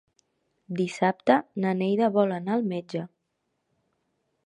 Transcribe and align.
Dissabte 0.79 1.35
na 1.65 1.75
Neida 1.83 2.09
vol 2.17 2.35
anar 2.41 2.59
al 2.59 2.69
metge. 2.75 3.07